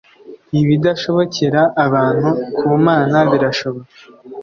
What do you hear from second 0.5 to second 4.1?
«ibidashobokera abantu, ku Mana birashoboka.'»